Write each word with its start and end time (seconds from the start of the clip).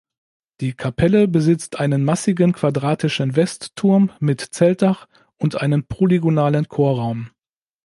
Die 0.61 0.73
Kapelle 0.73 1.27
besitzt 1.27 1.79
einen 1.79 2.03
massigen 2.03 2.53
quadratischen 2.53 3.35
Westturm 3.35 4.09
mit 4.19 4.41
Zeltdach 4.41 5.05
und 5.37 5.61
einen 5.61 5.83
polygonalen 5.85 6.67
Chorraum. 6.67 7.29